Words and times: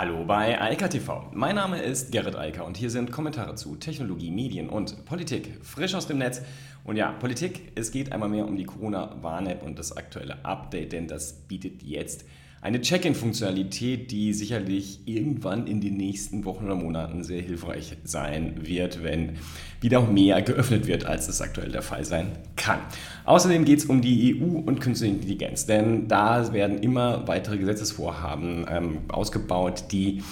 Hallo 0.00 0.24
bei 0.24 0.60
Eika 0.60 0.86
TV. 0.86 1.28
Mein 1.32 1.56
Name 1.56 1.82
ist 1.82 2.12
Gerrit 2.12 2.36
Eiker 2.36 2.64
und 2.64 2.76
hier 2.76 2.88
sind 2.88 3.10
Kommentare 3.10 3.56
zu 3.56 3.74
Technologie, 3.74 4.30
Medien 4.30 4.68
und 4.68 5.04
Politik. 5.06 5.58
Frisch 5.64 5.92
aus 5.96 6.06
dem 6.06 6.18
Netz. 6.18 6.40
Und 6.84 6.94
ja, 6.94 7.10
Politik, 7.10 7.72
es 7.74 7.90
geht 7.90 8.12
einmal 8.12 8.28
mehr 8.28 8.46
um 8.46 8.56
die 8.56 8.62
Corona-Warn-App 8.62 9.64
und 9.64 9.76
das 9.76 9.96
aktuelle 9.96 10.44
Update, 10.44 10.92
denn 10.92 11.08
das 11.08 11.32
bietet 11.32 11.82
jetzt 11.82 12.24
eine 12.60 12.80
Check-in-Funktionalität, 12.80 14.10
die 14.10 14.32
sicherlich 14.32 15.00
irgendwann 15.06 15.66
in 15.66 15.80
den 15.80 15.96
nächsten 15.96 16.44
Wochen 16.44 16.64
oder 16.64 16.74
Monaten 16.74 17.22
sehr 17.22 17.40
hilfreich 17.40 17.96
sein 18.04 18.54
wird, 18.66 19.02
wenn 19.02 19.36
wieder 19.80 20.02
mehr 20.02 20.42
geöffnet 20.42 20.86
wird, 20.86 21.06
als 21.06 21.28
es 21.28 21.40
aktuell 21.40 21.70
der 21.70 21.82
Fall 21.82 22.04
sein 22.04 22.32
kann. 22.56 22.80
Außerdem 23.24 23.64
geht 23.64 23.78
es 23.78 23.84
um 23.84 24.00
die 24.00 24.40
EU 24.40 24.58
und 24.58 24.80
künstliche 24.80 25.14
Intelligenz, 25.14 25.66
denn 25.66 26.08
da 26.08 26.52
werden 26.52 26.78
immer 26.78 27.28
weitere 27.28 27.58
Gesetzesvorhaben 27.58 28.66
ähm, 28.68 28.98
ausgebaut, 29.08 29.84
die 29.92 30.22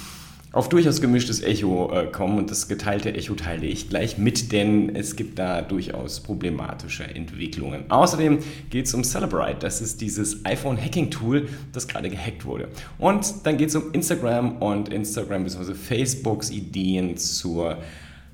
auf 0.57 0.71
durchaus 0.71 1.03
gemischtes 1.03 1.43
Echo 1.43 1.93
äh, 1.93 2.07
kommen 2.07 2.39
und 2.39 2.51
das 2.51 2.67
geteilte 2.67 3.13
Echo 3.13 3.35
teile 3.35 3.67
ich 3.67 3.91
gleich 3.91 4.17
mit, 4.17 4.53
denn 4.53 4.97
es 4.97 5.15
gibt 5.15 5.39
da 5.39 5.61
durchaus 5.61 6.21
problematische 6.21 7.05
Entwicklungen. 7.05 7.91
Außerdem 7.91 8.39
geht 8.71 8.87
es 8.87 8.95
um 8.95 9.05
Celebrite, 9.05 9.59
das 9.61 9.83
ist 9.83 10.01
dieses 10.01 10.47
iPhone-Hacking-Tool, 10.47 11.51
das 11.75 11.87
gerade 11.87 12.09
gehackt 12.09 12.47
wurde. 12.47 12.69
Und 12.97 13.45
dann 13.45 13.59
geht 13.59 13.69
es 13.69 13.77
um 13.77 13.93
Instagram 13.93 14.57
und 14.57 14.89
Instagram 14.89 15.45
bzw. 15.45 15.75
Facebooks 15.75 16.51
Ideen 16.51 17.19
zur 17.19 17.77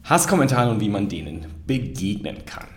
Hasskommentaren 0.04 0.70
und 0.70 0.80
wie 0.80 0.90
man 0.90 1.08
denen 1.08 1.46
begegnen 1.66 2.44
kann. 2.46 2.68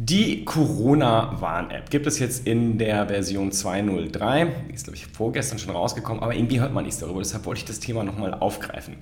Die 0.00 0.44
Corona-Warn-App 0.44 1.90
gibt 1.90 2.06
es 2.06 2.20
jetzt 2.20 2.46
in 2.46 2.78
der 2.78 3.08
Version 3.08 3.50
2.03. 3.50 4.46
Die 4.68 4.72
ist, 4.72 4.84
glaube 4.84 4.96
ich, 4.96 5.08
vorgestern 5.08 5.58
schon 5.58 5.74
rausgekommen, 5.74 6.22
aber 6.22 6.36
irgendwie 6.36 6.60
hört 6.60 6.72
man 6.72 6.84
nichts 6.84 7.00
darüber. 7.00 7.18
Deshalb 7.18 7.44
wollte 7.46 7.58
ich 7.58 7.64
das 7.64 7.80
Thema 7.80 8.04
nochmal 8.04 8.32
aufgreifen. 8.32 8.94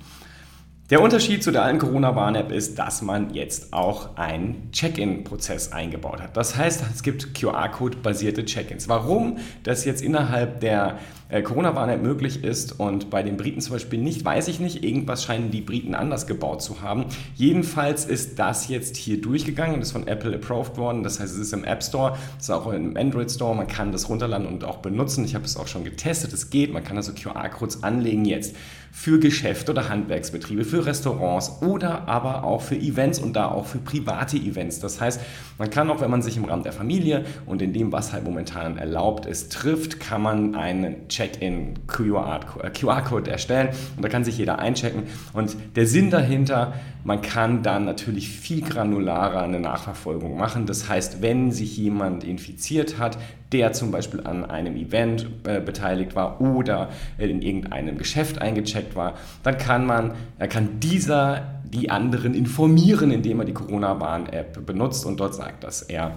Der 0.89 1.03
Unterschied 1.03 1.43
zu 1.43 1.51
der 1.51 1.65
alten 1.65 1.81
Corona-Warn-App 1.81 2.51
ist, 2.51 2.79
dass 2.79 3.03
man 3.03 3.35
jetzt 3.35 3.75
auch 3.75 4.17
einen 4.17 4.71
Check-in-Prozess 4.73 5.71
eingebaut 5.71 6.23
hat. 6.23 6.35
Das 6.35 6.57
heißt, 6.57 6.83
es 6.95 7.03
gibt 7.03 7.35
QR-Code-basierte 7.35 8.47
Check-ins. 8.47 8.89
Warum 8.89 9.37
das 9.65 9.85
jetzt 9.85 10.01
innerhalb 10.01 10.61
der 10.61 10.99
Corona-Warn-App 11.29 12.03
möglich 12.03 12.45
ist 12.45 12.79
und 12.79 13.11
bei 13.11 13.23
den 13.23 13.37
Briten 13.37 13.61
zum 13.61 13.73
Beispiel 13.73 13.99
nicht, 13.99 14.25
weiß 14.25 14.47
ich 14.47 14.61
nicht. 14.61 14.85
Irgendwas 14.85 15.25
scheinen 15.25 15.51
die 15.51 15.61
Briten 15.61 15.95
anders 15.95 16.29
gebaut 16.29 16.63
zu 16.63 16.83
haben. 16.83 17.07
Jedenfalls 17.35 18.05
ist 18.05 18.39
das 18.39 18.69
jetzt 18.69 18.97
hier 18.97 19.21
durchgegangen, 19.21 19.81
das 19.81 19.89
ist 19.89 19.93
von 19.93 20.07
Apple 20.07 20.35
approved 20.35 20.77
worden. 20.77 21.03
Das 21.03 21.19
heißt, 21.19 21.35
es 21.35 21.41
ist 21.41 21.53
im 21.53 21.65
App 21.65 21.83
Store, 21.83 22.17
es 22.39 22.45
ist 22.45 22.51
auch 22.51 22.73
im 22.73 22.97
Android 22.97 23.31
Store. 23.31 23.57
Man 23.57 23.67
kann 23.67 23.91
das 23.91 24.09
runterladen 24.09 24.47
und 24.47 24.63
auch 24.63 24.79
benutzen. 24.79 25.25
Ich 25.25 25.35
habe 25.35 25.45
es 25.45 25.57
auch 25.57 25.67
schon 25.67 25.83
getestet. 25.83 26.33
Es 26.33 26.51
geht. 26.51 26.73
Man 26.73 26.85
kann 26.85 26.97
also 26.97 27.13
QR-Codes 27.13 27.83
anlegen 27.83 28.25
jetzt 28.25 28.55
für 28.97 29.21
Geschäfte 29.21 29.73
oder 29.73 29.91
Handwerksbetriebe, 29.91 30.65
für 30.65 30.87
Restaurants 30.87 31.61
oder 31.61 32.09
aber 32.09 32.45
auch 32.45 32.63
für 32.63 32.77
Events 32.77 33.19
und 33.19 33.35
da 33.37 33.51
auch 33.51 33.67
für 33.67 33.77
private 33.77 34.39
Events. 34.39 34.81
Das 34.81 35.03
heißt, 35.03 35.21
man 35.59 35.69
kann 35.69 35.91
auch, 35.91 36.01
wenn 36.01 36.11
man 36.11 36.23
sich 36.23 36.39
im 36.39 36.47
Rahmen 36.47 36.63
der 36.63 36.73
Familie 36.73 37.27
und 37.45 37.61
in 37.61 37.75
dem, 37.75 37.93
was 37.93 38.15
halt 38.15 38.25
momentan 38.25 38.79
erlaubt 38.79 39.27
ist, 39.27 39.53
trifft, 39.53 40.01
kann 40.01 40.23
man 40.23 40.55
einen 40.55 41.09
Check-in 41.17 41.87
QR-Code 41.87 43.31
erstellen 43.31 43.71
und 43.97 44.05
da 44.05 44.11
kann 44.11 44.23
sich 44.23 44.37
jeder 44.37 44.59
einchecken. 44.59 45.05
Und 45.33 45.57
der 45.75 45.87
Sinn 45.87 46.11
dahinter, 46.11 46.75
man 47.05 47.23
kann 47.23 47.63
dann 47.63 47.87
natürlich 47.87 48.29
viel 48.29 48.61
granularer 48.61 49.41
eine 49.43 49.61
Nachverfolgung 49.61 50.37
machen. 50.37 50.67
Das 50.67 50.91
heißt, 50.91 51.23
wenn 51.23 51.53
sich 51.53 51.79
jemand 51.79 52.23
infiziert 52.23 52.99
hat, 52.99 53.17
der 53.53 53.73
zum 53.73 53.93
Beispiel 53.93 54.27
an 54.27 54.45
einem 54.45 54.77
Event 54.77 55.27
äh, 55.45 55.61
beteiligt 55.61 56.15
war 56.15 56.41
oder 56.43 56.91
in 57.17 57.41
irgendeinem 57.41 57.97
Geschäft 57.97 58.43
eingecheckt 58.43 58.95
war, 58.95 59.15
dann 59.43 59.57
kann 59.57 59.87
man, 59.87 60.13
er 60.39 60.49
kann 60.49 60.81
dieser 60.81 61.63
die 61.65 61.89
anderen 61.89 62.35
informieren, 62.35 63.11
indem 63.11 63.41
er 63.41 63.47
die 63.47 63.55
Corona-Warn-App 63.55 64.67
benutzt 64.67 65.07
und 65.07 65.19
dort 65.19 65.35
sagt, 65.35 65.65
dass 65.65 65.81
er 65.83 66.13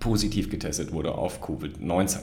positiv 0.00 0.48
getestet 0.48 0.92
wurde 0.92 1.12
auf 1.12 1.42
Covid-19. 1.42 2.20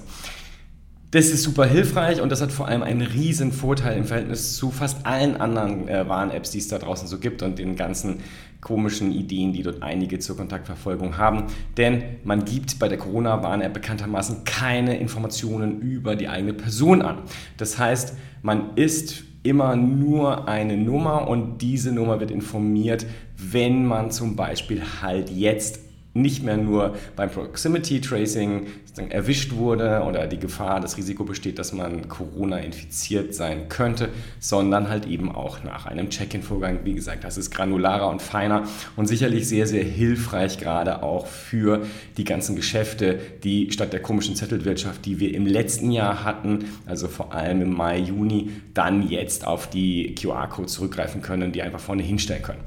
Das 1.11 1.25
ist 1.25 1.43
super 1.43 1.65
hilfreich 1.65 2.21
und 2.21 2.31
das 2.31 2.41
hat 2.41 2.53
vor 2.53 2.69
allem 2.69 2.83
einen 2.83 3.01
riesen 3.01 3.51
Vorteil 3.51 3.97
im 3.97 4.05
Verhältnis 4.05 4.55
zu 4.55 4.71
fast 4.71 5.05
allen 5.05 5.35
anderen 5.35 5.89
äh, 5.89 6.07
Warn-Apps, 6.07 6.51
die 6.51 6.59
es 6.59 6.69
da 6.69 6.77
draußen 6.77 7.05
so 7.05 7.19
gibt 7.19 7.43
und 7.43 7.59
den 7.59 7.75
ganzen 7.75 8.19
komischen 8.61 9.11
Ideen, 9.11 9.51
die 9.51 9.61
dort 9.61 9.83
einige 9.83 10.19
zur 10.19 10.37
Kontaktverfolgung 10.37 11.17
haben. 11.17 11.47
Denn 11.75 12.01
man 12.23 12.45
gibt 12.45 12.79
bei 12.79 12.87
der 12.87 12.97
Corona-Warn-App 12.97 13.73
bekanntermaßen 13.73 14.45
keine 14.45 14.97
Informationen 14.99 15.81
über 15.81 16.15
die 16.15 16.29
eigene 16.29 16.53
Person 16.53 17.01
an. 17.01 17.17
Das 17.57 17.77
heißt, 17.77 18.15
man 18.41 18.77
ist 18.77 19.25
immer 19.43 19.75
nur 19.75 20.47
eine 20.47 20.77
Nummer 20.77 21.27
und 21.27 21.57
diese 21.61 21.91
Nummer 21.91 22.21
wird 22.21 22.31
informiert, 22.31 23.05
wenn 23.35 23.85
man 23.85 24.11
zum 24.11 24.37
Beispiel 24.37 24.81
halt 25.01 25.29
jetzt 25.29 25.90
nicht 26.13 26.43
mehr 26.43 26.57
nur 26.57 26.95
beim 27.15 27.29
Proximity 27.29 28.01
Tracing 28.01 28.67
erwischt 29.09 29.53
wurde 29.53 30.03
oder 30.05 30.27
die 30.27 30.39
Gefahr, 30.39 30.81
das 30.81 30.97
Risiko 30.97 31.23
besteht, 31.23 31.57
dass 31.57 31.71
man 31.71 32.09
Corona 32.09 32.57
infiziert 32.57 33.33
sein 33.33 33.69
könnte, 33.69 34.09
sondern 34.39 34.89
halt 34.89 35.05
eben 35.05 35.33
auch 35.33 35.63
nach 35.63 35.85
einem 35.85 36.09
Check-in-Vorgang. 36.09 36.79
Wie 36.83 36.93
gesagt, 36.93 37.23
das 37.23 37.37
ist 37.37 37.51
granularer 37.51 38.09
und 38.09 38.21
feiner 38.21 38.63
und 38.97 39.07
sicherlich 39.07 39.47
sehr, 39.47 39.67
sehr 39.67 39.85
hilfreich, 39.85 40.57
gerade 40.57 41.03
auch 41.03 41.27
für 41.27 41.85
die 42.17 42.25
ganzen 42.25 42.57
Geschäfte, 42.57 43.19
die 43.43 43.71
statt 43.71 43.93
der 43.93 44.01
komischen 44.01 44.35
Zettelwirtschaft, 44.35 45.05
die 45.05 45.19
wir 45.19 45.33
im 45.33 45.45
letzten 45.45 45.91
Jahr 45.91 46.25
hatten, 46.25 46.65
also 46.85 47.07
vor 47.07 47.33
allem 47.33 47.61
im 47.61 47.73
Mai, 47.73 47.99
Juni, 47.99 48.51
dann 48.73 49.07
jetzt 49.07 49.47
auf 49.47 49.69
die 49.69 50.13
QR-Codes 50.15 50.73
zurückgreifen 50.73 51.21
können, 51.21 51.53
die 51.53 51.61
einfach 51.61 51.79
vorne 51.79 52.03
hinstellen 52.03 52.43
können. 52.43 52.59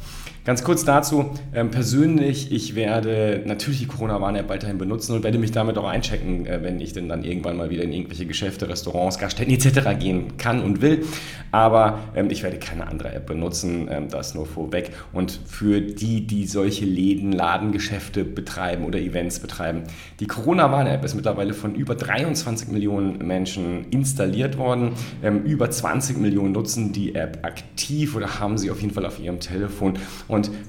Ganz 0.44 0.62
kurz 0.62 0.84
dazu, 0.84 1.30
ähm, 1.54 1.70
persönlich, 1.70 2.52
ich 2.52 2.74
werde 2.74 3.40
natürlich 3.46 3.78
die 3.78 3.86
Corona-Warn-App 3.86 4.50
weiterhin 4.50 4.76
benutzen 4.76 5.14
und 5.14 5.24
werde 5.24 5.38
mich 5.38 5.52
damit 5.52 5.78
auch 5.78 5.88
einchecken, 5.88 6.44
äh, 6.44 6.62
wenn 6.62 6.80
ich 6.80 6.92
denn 6.92 7.08
dann 7.08 7.24
irgendwann 7.24 7.56
mal 7.56 7.70
wieder 7.70 7.82
in 7.82 7.94
irgendwelche 7.94 8.26
Geschäfte, 8.26 8.68
Restaurants, 8.68 9.18
Gaststätten 9.18 9.54
etc. 9.54 9.98
gehen 9.98 10.36
kann 10.36 10.62
und 10.62 10.82
will. 10.82 11.06
Aber 11.50 12.00
ähm, 12.14 12.28
ich 12.28 12.42
werde 12.42 12.58
keine 12.58 12.88
andere 12.88 13.14
App 13.14 13.24
benutzen, 13.24 13.88
ähm, 13.90 14.10
das 14.10 14.34
nur 14.34 14.44
vorweg. 14.44 14.90
Und 15.14 15.40
für 15.46 15.80
die, 15.80 16.26
die 16.26 16.46
solche 16.46 16.84
Läden, 16.84 17.32
Ladengeschäfte 17.32 18.24
betreiben 18.24 18.84
oder 18.84 18.98
Events 18.98 19.38
betreiben, 19.38 19.84
die 20.20 20.26
Corona-Warn-App 20.26 21.02
ist 21.06 21.14
mittlerweile 21.14 21.54
von 21.54 21.74
über 21.74 21.94
23 21.94 22.68
Millionen 22.68 23.26
Menschen 23.26 23.86
installiert 23.90 24.58
worden. 24.58 24.92
Ähm, 25.22 25.42
über 25.44 25.70
20 25.70 26.18
Millionen 26.18 26.52
nutzen 26.52 26.92
die 26.92 27.14
App 27.14 27.38
aktiv 27.46 28.14
oder 28.14 28.40
haben 28.40 28.58
sie 28.58 28.70
auf 28.70 28.82
jeden 28.82 28.92
Fall 28.92 29.06
auf 29.06 29.18
ihrem 29.18 29.40
Telefon. 29.40 29.94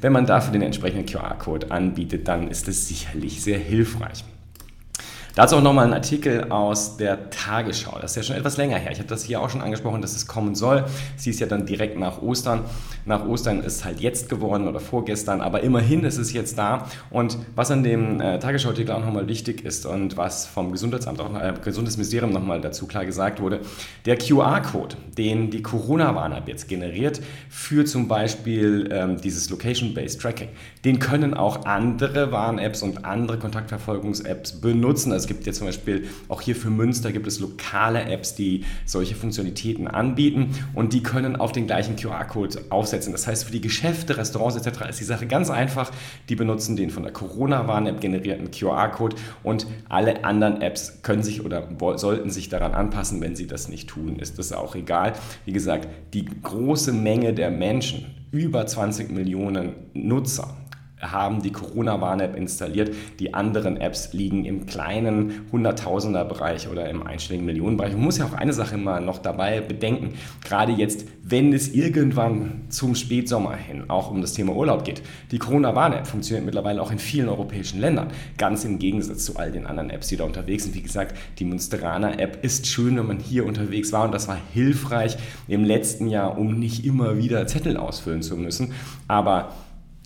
Wenn 0.01 0.13
man 0.13 0.25
dafür 0.25 0.53
den 0.53 0.61
entsprechenden 0.61 1.05
QR-Code 1.05 1.71
anbietet, 1.71 2.27
dann 2.27 2.49
ist 2.49 2.67
es 2.67 2.87
sicherlich 2.87 3.41
sehr 3.41 3.59
hilfreich. 3.59 4.23
Dazu 5.35 5.57
auch 5.57 5.62
nochmal 5.62 5.85
ein 5.88 5.94
Artikel 5.94 6.46
aus 6.50 6.96
der 6.96 7.29
Tagesschau. 7.29 8.00
Das 8.00 8.12
ist 8.12 8.16
ja 8.16 8.23
schon 8.23 8.35
etwas 8.38 8.56
länger 8.56 8.78
her. 8.78 8.94
Ich 8.94 9.00
habe 9.00 9.09
das 9.09 9.25
hier 9.25 9.41
auch 9.41 9.50
schon 9.50 9.62
angesprochen, 9.62 10.01
dass 10.01 10.16
es 10.16 10.28
kommen 10.28 10.56
soll. 10.56 10.85
Sie 11.18 11.29
ist 11.29 11.41
ja 11.41 11.46
dann 11.46 11.66
direkt 11.66 12.00
nach 12.00 12.22
Ostern. 12.22 12.62
Nach 13.03 13.25
Ostern 13.25 13.59
ist 13.59 13.75
es 13.75 13.85
halt 13.85 14.00
jetzt 14.00 14.29
geworden 14.29 14.66
oder 14.66 14.79
vorgestern, 14.79 15.41
aber 15.41 15.59
immerhin 15.59 16.06
ist 16.06 16.18
es 16.18 16.31
jetzt 16.31 16.57
da. 16.57 16.88
Und 17.12 17.38
was 17.53 17.69
an 17.69 17.84
dem 17.84 18.22
äh, 18.22 18.40
Tagesschau-Artikel 18.40 18.94
auch 18.94 19.01
nochmal 19.01 19.28
wichtig 19.28 19.66
ist 19.66 19.85
und 19.85 20.16
was 20.16 20.47
vom 20.47 20.72
Gesundheitsamt, 20.72 21.19
auch 21.19 21.35
äh, 21.35 21.53
Gesundheitsministerium 21.62 22.31
nochmal 22.31 22.62
dazu 22.62 22.88
klar 22.88 23.06
gesagt 23.06 23.41
wurde, 23.41 23.59
der 24.06 24.18
QR-Code, 24.18 24.95
den 25.18 25.50
die 25.51 25.62
Corona-Warn-App 25.62 26.47
jetzt 26.47 26.69
generiert, 26.69 27.22
für 27.50 27.84
zum 27.84 28.07
Beispiel 28.07 28.88
ähm, 28.90 29.19
dieses 29.19 29.50
Location-Based 29.50 30.22
Tracking, 30.22 30.47
den 30.85 31.00
können 31.00 31.34
auch 31.34 31.66
andere 31.66 32.31
Warn-Apps 32.31 32.81
und 32.84 33.03
andere 33.03 33.38
Kontaktverfolgungs-Apps 33.38 34.62
benutzen. 34.62 35.12
Also 35.12 35.25
es 35.25 35.28
gibt 35.28 35.47
ja 35.47 35.53
zum 35.53 35.66
Beispiel 35.66 36.08
auch 36.30 36.40
hier 36.40 36.56
für 36.56 36.69
Münster 36.69 37.12
gibt 37.12 37.25
es 37.25 37.40
lokale 37.40 38.03
Apps, 38.03 38.36
die 38.36 38.63
solche 38.86 39.16
Funktionalitäten 39.16 39.88
anbieten 39.88 40.52
und 40.75 40.94
die 40.94 41.01
können 41.01 41.36
auf 41.36 41.51
den 41.51 41.66
gleichen 41.66 41.95
QR-Code 41.95 42.66
aufsetzen. 42.69 43.12
Das 43.12 43.25
heißt, 43.25 43.44
für 43.44 43.51
die 43.51 43.62
Geschäfte, 43.62 44.18
Restaurants 44.18 44.56
etc. 44.56 44.89
ist 44.89 45.00
die 45.00 45.06
Sache 45.06 45.25
ganz 45.25 45.50
einfach. 45.50 45.92
Die 46.30 46.36
benutzen 46.36 46.75
den 46.75 46.92
von 46.92 47.01
der 47.01 47.12
Corona-Warn-App 47.12 48.00
generierten 48.00 48.51
QR-Code 48.51 49.16
und 49.42 49.66
alle 49.89 50.24
anderen 50.24 50.62
Apps 50.62 51.01
können 51.01 51.24
sich 51.24 51.44
oder 51.44 51.68
sollten 51.95 52.30
sich 52.30 52.50
daran 52.50 52.74
anpassen. 52.74 53.19
Wenn 53.19 53.36
sie 53.36 53.48
das 53.48 53.68
nicht 53.68 53.89
tun, 53.89 54.19
ist 54.19 54.38
das 54.38 54.54
auch 54.54 54.75
egal. 54.75 55.13
Wie 55.45 55.54
gesagt, 55.54 55.88
die 56.13 56.25
große 56.25 56.94
Menge 56.94 57.33
der 57.33 57.50
Menschen, 57.50 58.06
über 58.31 58.68
20 58.68 59.12
Millionen 59.12 59.74
Nutzer, 59.94 60.56
haben 61.12 61.42
die 61.42 61.52
Corona-Warn-App 61.52 62.36
installiert. 62.36 62.94
Die 63.19 63.34
anderen 63.34 63.78
Apps 63.78 64.13
liegen 64.13 64.46
im 64.46 64.66
kleinen 64.66 65.46
Hunderttausender-Bereich 65.52 66.68
oder 66.69 66.90
im 66.90 67.06
einstelligen 67.06 67.46
Millionenbereich. 67.46 67.94
Man 67.94 68.04
muss 68.04 68.18
ja 68.18 68.25
auch 68.25 68.34
eine 68.34 68.54
Sache 68.54 68.75
immer 68.75 69.00
noch 69.00 69.19
dabei 69.19 69.62
bedenken, 69.62 70.13
gerade 70.44 70.72
jetzt, 70.72 71.07
wenn 71.24 71.54
es 71.54 71.74
irgendwann 71.74 72.66
zum 72.69 72.96
Spätsommer 72.96 73.56
hin 73.56 73.86
auch 73.88 74.12
um 74.12 74.22
das 74.22 74.34
Thema 74.34 74.54
Urlaub 74.54 74.84
geht. 74.84 75.02
Die 75.31 75.40
Corona-Warn-App 75.40 76.07
funktioniert 76.07 76.46
mittlerweile 76.46 76.81
auch 76.81 76.92
in 76.92 77.00
vielen 77.00 77.30
europäischen 77.30 77.80
Ländern, 77.80 78.10
ganz 78.38 78.63
im 78.63 78.80
Gegensatz 78.80 79.25
zu 79.25 79.38
all 79.38 79.52
den 79.52 79.66
anderen 79.66 79.90
Apps, 79.90 80.07
die 80.07 80.18
da 80.18 80.24
unterwegs 80.24 80.63
sind. 80.63 80.75
Wie 80.75 80.81
gesagt, 80.81 81.18
die 81.40 81.46
Monsterana-App 81.46 82.44
ist 82.44 82.68
schön, 82.68 82.98
wenn 82.98 83.07
man 83.07 83.19
hier 83.19 83.46
unterwegs 83.46 83.92
war 83.92 84.04
und 84.06 84.13
das 84.13 84.28
war 84.28 84.38
hilfreich 84.54 85.18
im 85.48 85.63
letzten 85.63 86.07
Jahr, 86.07 86.38
um 86.38 86.60
nicht 86.60 86.86
immer 86.86 87.18
wieder 87.18 87.48
Zettel 87.48 87.78
ausfüllen 87.78 88.22
zu 88.22 88.38
müssen. 88.38 88.74
Aber 89.07 89.50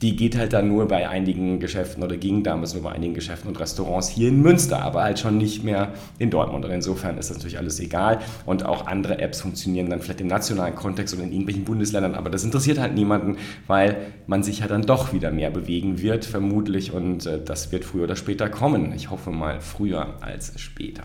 die 0.01 0.15
geht 0.15 0.37
halt 0.37 0.53
dann 0.53 0.69
nur 0.69 0.87
bei 0.87 1.09
einigen 1.09 1.59
Geschäften 1.59 2.03
oder 2.03 2.15
ging 2.15 2.43
damals 2.43 2.73
nur 2.73 2.83
bei 2.83 2.91
einigen 2.91 3.13
Geschäften 3.13 3.49
und 3.49 3.59
Restaurants 3.59 4.07
hier 4.07 4.29
in 4.29 4.41
Münster, 4.41 4.81
aber 4.81 5.03
halt 5.03 5.19
schon 5.19 5.37
nicht 5.37 5.63
mehr 5.63 5.93
in 6.19 6.29
Dortmund. 6.29 6.63
Und 6.63 6.71
insofern 6.71 7.17
ist 7.17 7.29
das 7.29 7.37
natürlich 7.37 7.57
alles 7.57 7.79
egal. 7.79 8.19
Und 8.45 8.65
auch 8.65 8.87
andere 8.87 9.19
Apps 9.19 9.41
funktionieren 9.41 9.89
dann 9.89 10.01
vielleicht 10.01 10.21
im 10.21 10.27
nationalen 10.27 10.75
Kontext 10.75 11.13
oder 11.13 11.23
in 11.23 11.31
irgendwelchen 11.31 11.65
Bundesländern, 11.65 12.15
aber 12.15 12.29
das 12.29 12.43
interessiert 12.43 12.79
halt 12.79 12.95
niemanden, 12.95 13.37
weil 13.67 13.97
man 14.25 14.43
sich 14.43 14.59
ja 14.59 14.67
dann 14.67 14.83
doch 14.83 15.13
wieder 15.13 15.31
mehr 15.31 15.51
bewegen 15.51 16.01
wird, 16.01 16.25
vermutlich. 16.25 16.93
Und 16.93 17.25
äh, 17.25 17.43
das 17.43 17.71
wird 17.71 17.83
früher 17.83 18.03
oder 18.03 18.15
später 18.15 18.49
kommen. 18.49 18.93
Ich 18.93 19.09
hoffe 19.09 19.31
mal 19.31 19.59
früher 19.59 20.15
als 20.21 20.53
später. 20.59 21.03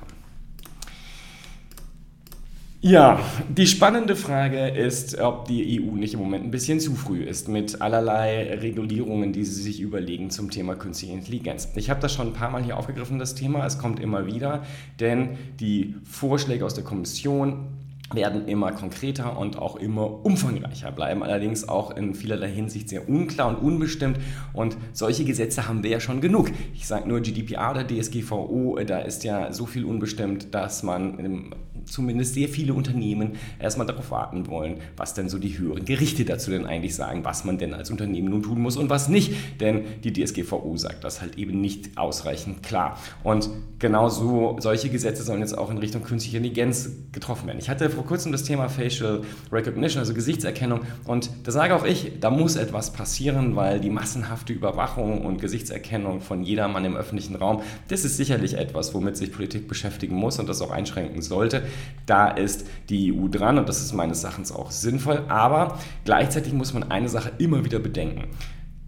Ja, 2.87 3.19
die 3.49 3.67
spannende 3.67 4.15
Frage 4.15 4.69
ist, 4.69 5.19
ob 5.19 5.47
die 5.47 5.81
EU 5.81 5.97
nicht 5.97 6.13
im 6.13 6.21
Moment 6.21 6.45
ein 6.45 6.51
bisschen 6.51 6.81
zu 6.81 6.95
früh 6.95 7.23
ist 7.23 7.49
mit 7.49 7.81
allerlei 7.81 8.59
Regulierungen, 8.61 9.33
die 9.33 9.43
sie 9.45 9.63
sich 9.63 9.81
überlegen 9.81 10.29
zum 10.29 10.51
Thema 10.51 10.75
künstliche 10.75 11.15
Intelligenz. 11.15 11.67
Ich 11.77 11.89
habe 11.89 12.03
das 12.03 12.13
schon 12.13 12.27
ein 12.27 12.33
paar 12.35 12.51
Mal 12.51 12.63
hier 12.63 12.77
aufgegriffen, 12.77 13.19
das 13.19 13.35
Thema. 13.35 13.65
Es 13.65 13.79
kommt 13.79 14.01
immer 14.01 14.27
wieder, 14.27 14.65
denn 15.01 15.31
die 15.61 15.95
Vorschläge 16.05 16.67
aus 16.67 16.75
der 16.75 16.85
Kommission 16.85 17.69
werden 18.13 18.49
immer 18.49 18.71
konkreter 18.73 19.39
und 19.39 19.57
auch 19.57 19.77
immer 19.77 20.23
umfangreicher, 20.27 20.93
bleiben 20.93 21.23
allerdings 21.23 21.67
auch 21.67 21.97
in 21.97 22.15
vielerlei 22.15 22.51
Hinsicht 22.51 22.91
sehr 22.91 23.09
unklar 23.09 23.49
und 23.49 23.67
unbestimmt. 23.67 24.19
Und 24.53 24.77
solche 24.93 25.25
Gesetze 25.25 25.67
haben 25.67 25.83
wir 25.83 25.91
ja 25.91 26.01
schon 26.01 26.21
genug. 26.21 26.51
Ich 26.75 26.87
sage 26.87 27.09
nur 27.09 27.21
GDPR 27.21 27.71
oder 27.71 27.87
DSGVO, 27.87 28.79
da 28.87 28.99
ist 28.99 29.25
ja 29.25 29.55
so 29.55 29.65
viel 29.65 29.87
unbestimmt, 29.87 30.55
dass 30.55 30.83
man 30.83 31.55
zumindest 31.87 32.35
sehr 32.35 32.49
viele 32.49 32.75
Unternehmen 32.75 33.33
erstmal 33.59 33.87
darauf 33.87 34.11
warten 34.11 34.47
wollen, 34.47 34.79
was 34.97 35.15
denn 35.15 35.29
so 35.29 35.39
die 35.39 35.59
höheren 35.59 35.85
Gerichte 35.85 36.25
dazu 36.25 36.51
denn 36.51 36.67
eigentlich 36.67 36.95
sagen, 36.95 37.25
was 37.25 37.45
man 37.45 37.59
denn 37.59 37.75
als 37.75 37.91
Unternehmen 37.91 38.31
nun 38.31 38.43
tun 38.43 38.61
muss 38.61 38.77
und 38.77 38.91
was 38.91 39.09
nicht. 39.09 39.33
Denn 39.61 39.85
die 40.03 40.13
DSGVO 40.13 40.77
sagt 40.77 41.05
das 41.05 41.21
halt 41.21 41.39
eben 41.39 41.61
nicht 41.61 41.97
ausreichend 41.97 42.63
klar. 42.63 42.99
Und 43.23 43.51
genauso 43.79 44.57
solche 44.61 44.89
Gesetze 44.89 45.23
sollen 45.23 45.41
jetzt 45.41 45.57
auch 45.57 45.71
in 45.71 45.79
Richtung 45.79 46.03
künstliche 46.03 46.39
Intelligenz 46.39 46.91
getroffen 47.13 47.47
werden. 47.47 47.59
Ich 47.59 47.69
hatte 47.69 47.91
vor 47.91 48.05
kurzem 48.05 48.33
das 48.33 48.45
Thema 48.45 48.69
Facial 48.69 49.23
Recognition, 49.53 50.01
also 50.01 50.15
Gesichtserkennung, 50.15 50.81
und 51.07 51.31
da 51.45 51.53
sage 51.53 51.75
auch 51.75 51.85
ich, 51.85 52.13
da 52.21 52.31
muss 52.31 52.57
etwas 52.57 52.93
passieren, 52.93 53.57
weil 53.57 53.81
die 53.81 53.91
massenhafte 53.91 54.53
Überwachung 54.53 55.25
und 55.25 55.41
Gesichtserkennung 55.41 56.21
von 56.21 56.43
jedermann 56.43 56.85
im 56.85 56.97
öffentlichen 56.97 57.37
Raum, 57.37 57.63
das 57.89 58.05
ist 58.05 58.17
sicherlich 58.17 58.55
etwas, 58.55 58.95
womit 58.95 59.17
sich 59.17 59.33
Politik 59.33 59.69
beschäftigen 59.69 60.17
muss 60.17 60.39
und 60.39 60.49
das 60.49 60.61
auch 60.63 60.71
einschränken 60.71 61.23
sollte. 61.23 61.63
Da 62.07 62.29
ist 62.29 62.67
die 62.89 63.13
EU 63.13 63.29
dran 63.29 63.59
und 63.59 63.69
das 63.69 63.81
ist 63.81 63.93
meines 63.93 64.25
Erachtens 64.25 64.53
auch 64.53 64.71
sinnvoll. 64.71 65.23
Aber 65.29 65.79
gleichzeitig 66.05 66.53
muss 66.53 66.75
man 66.75 66.91
eine 66.91 67.09
Sache 67.09 67.33
immer 67.39 67.65
wieder 67.65 67.79
bedenken. 67.79 68.29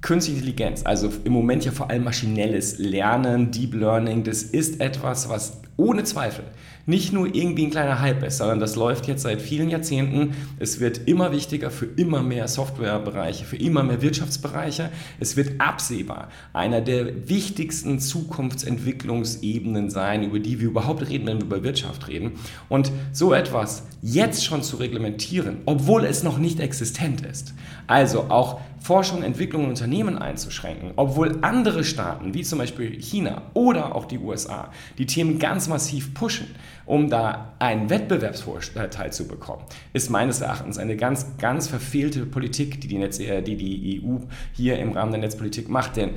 Künstliche 0.03 0.41
Intelligenz, 0.41 0.83
also 0.85 1.11
im 1.25 1.33
Moment 1.33 1.65
ja 1.65 1.73
vor 1.73 1.91
allem 1.91 2.05
maschinelles 2.05 2.79
Lernen, 2.79 3.51
Deep 3.51 3.75
Learning, 3.75 4.23
das 4.23 4.43
ist 4.43 4.81
etwas, 4.81 5.29
was 5.29 5.63
ohne 5.77 6.05
Zweifel 6.05 6.45
nicht 6.87 7.13
nur 7.13 7.35
irgendwie 7.35 7.65
ein 7.67 7.71
kleiner 7.71 8.01
Hype 8.01 8.23
ist, 8.23 8.39
sondern 8.39 8.61
das 8.61 8.77
läuft 8.77 9.09
jetzt 9.09 9.23
seit 9.23 9.43
vielen 9.43 9.69
Jahrzehnten. 9.69 10.35
Es 10.61 10.79
wird 10.79 11.09
immer 11.09 11.33
wichtiger 11.33 11.73
für 11.73 11.87
immer 11.87 12.23
mehr 12.23 12.47
Softwarebereiche, 12.47 13.45
für 13.45 13.57
immer 13.57 13.83
mehr 13.83 14.01
Wirtschaftsbereiche. 14.03 14.91
Es 15.19 15.37
wird 15.37 15.61
absehbar 15.61 16.29
einer 16.53 16.81
der 16.81 17.29
wichtigsten 17.29 17.99
Zukunftsentwicklungsebenen 17.99 19.91
sein, 19.91 20.23
über 20.23 20.39
die 20.39 20.61
wir 20.61 20.69
überhaupt 20.69 21.09
reden, 21.09 21.27
wenn 21.27 21.39
wir 21.39 21.47
über 21.47 21.65
Wirtschaft 21.65 22.07
reden. 22.07 22.33
Und 22.69 22.93
so 23.13 23.35
etwas 23.35 23.83
jetzt 24.01 24.45
schon 24.45 24.63
zu 24.63 24.77
reglementieren, 24.77 25.59
obwohl 25.67 26.05
es 26.05 26.23
noch 26.23 26.39
nicht 26.39 26.61
existent 26.61 27.23
ist, 27.23 27.53
also 27.89 28.27
auch 28.29 28.61
Forschung, 28.87 29.25
Entwicklung 29.25 29.65
und 29.65 29.71
Unternehmen 29.71 30.17
einzuschränken, 30.17 30.93
obwohl 30.95 31.39
andere 31.43 31.83
Staaten, 31.83 32.35
wie 32.35 32.45
zum 32.45 32.61
Beispiel 32.61 33.01
China 33.01 33.43
oder 33.53 33.97
auch 33.97 34.05
die 34.05 34.19
USA, 34.19 34.71
die 34.99 35.07
Themen 35.07 35.41
ganz 35.41 35.66
massiv 35.69 36.15
pushen, 36.15 36.47
um 36.85 37.09
da 37.11 37.55
einen 37.59 37.91
Wettbewerbsvorteil 37.91 39.13
zu 39.13 39.27
bekommen, 39.27 39.63
ist 39.93 40.11
meines 40.11 40.41
Erachtens 40.41 40.79
eine 40.79 40.97
ganz, 40.97 41.37
ganz 41.39 41.69
verfehlte 41.69 42.27
Politik, 42.27 42.81
die 42.81 42.89
die, 42.89 42.99
Netz, 42.99 43.19
die, 43.19 43.57
die 43.57 44.03
EU 44.03 44.19
hier 44.53 44.79
im 44.79 44.93
Rahmen 44.93 45.13
der 45.13 45.21
Netzpolitik 45.21 45.69
macht. 45.69 45.97
Denn 45.97 46.11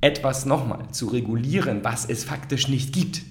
etwas 0.00 0.46
nochmal 0.46 0.90
zu 0.90 1.06
regulieren, 1.06 1.80
was 1.82 2.04
es 2.04 2.24
faktisch 2.24 2.68
nicht 2.68 2.92
gibt, 2.92 3.22